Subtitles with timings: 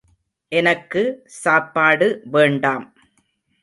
[0.51, 1.03] எனக்கு
[1.25, 2.85] சாப்பாடு வேண்டாம்.